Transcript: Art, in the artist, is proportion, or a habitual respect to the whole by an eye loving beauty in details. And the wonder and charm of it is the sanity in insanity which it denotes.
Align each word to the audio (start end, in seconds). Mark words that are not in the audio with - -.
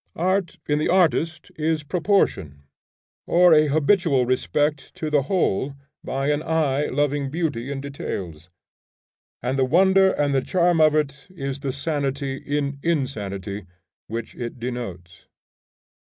Art, 0.15 0.57
in 0.67 0.79
the 0.79 0.89
artist, 0.89 1.51
is 1.57 1.83
proportion, 1.83 2.63
or 3.27 3.53
a 3.53 3.67
habitual 3.67 4.25
respect 4.25 4.95
to 4.95 5.11
the 5.11 5.21
whole 5.29 5.75
by 6.03 6.31
an 6.31 6.41
eye 6.41 6.87
loving 6.87 7.29
beauty 7.29 7.71
in 7.71 7.81
details. 7.81 8.49
And 9.43 9.59
the 9.59 9.63
wonder 9.63 10.09
and 10.13 10.33
charm 10.43 10.81
of 10.81 10.95
it 10.95 11.27
is 11.29 11.59
the 11.59 11.71
sanity 11.71 12.37
in 12.37 12.79
insanity 12.81 13.67
which 14.07 14.33
it 14.33 14.57
denotes. 14.59 15.27